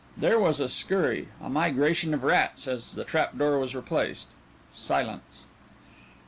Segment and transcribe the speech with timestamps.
[0.17, 4.29] There was a scurry, a migration of rats, as the trap door was replaced;...
[4.73, 5.43] silence.